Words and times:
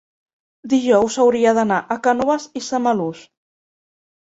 dijous 0.73 1.19
hauria 1.25 1.55
d'anar 1.59 1.79
a 1.83 2.01
Cànoves 2.09 2.51
i 2.61 2.67
Samalús. 2.73 3.27